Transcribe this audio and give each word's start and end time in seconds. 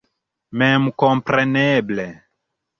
Memkompreneble. 0.61 2.09